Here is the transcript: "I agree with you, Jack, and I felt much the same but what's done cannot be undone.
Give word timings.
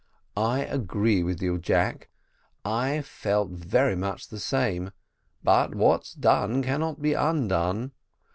"I 0.35 0.61
agree 0.61 1.21
with 1.21 1.43
you, 1.43 1.59
Jack, 1.59 2.09
and 2.65 2.73
I 2.73 3.01
felt 3.03 3.51
much 3.51 4.29
the 4.29 4.39
same 4.39 4.93
but 5.43 5.75
what's 5.75 6.13
done 6.15 6.63
cannot 6.63 7.03
be 7.03 7.13
undone. 7.13 7.91